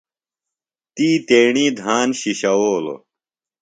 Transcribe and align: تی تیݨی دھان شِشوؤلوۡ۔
تی 0.95 1.07
تیݨی 1.27 1.65
دھان 1.79 2.07
شِشوؤلوۡ۔ 2.19 3.01